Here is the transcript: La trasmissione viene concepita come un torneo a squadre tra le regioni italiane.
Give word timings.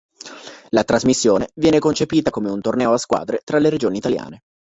La 0.69 0.83
trasmissione 0.83 1.51
viene 1.53 1.77
concepita 1.77 2.31
come 2.31 2.49
un 2.49 2.59
torneo 2.59 2.91
a 2.91 2.97
squadre 2.97 3.41
tra 3.43 3.59
le 3.59 3.69
regioni 3.69 3.97
italiane. 3.99 4.41